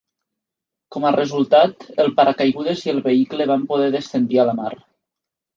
Com 0.95 1.05
a 1.09 1.11
resultat, 1.15 1.85
el 2.05 2.09
paracaigudes 2.21 2.83
i 2.87 2.95
el 2.97 3.05
vehicle 3.11 3.47
van 3.55 3.69
poder 3.75 3.93
descendir 3.97 4.41
a 4.47 4.51
la 4.53 4.61
mar. 4.63 4.73